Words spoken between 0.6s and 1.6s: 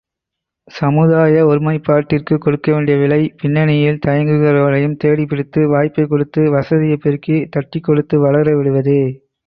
சமுதாய